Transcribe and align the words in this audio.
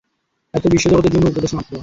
এতো 0.53 0.67
বিশ্ব 0.69 0.85
জগতের 0.91 1.13
জন্য 1.13 1.25
উপদেশ 1.27 1.51
মাত্র। 1.57 1.71